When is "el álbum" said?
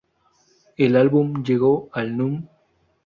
0.77-1.43